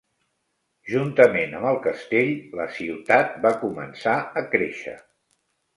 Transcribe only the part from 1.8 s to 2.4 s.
castell,